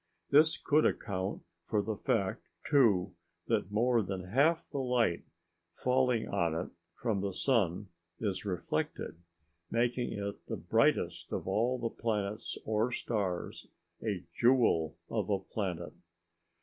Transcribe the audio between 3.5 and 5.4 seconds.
more than half the light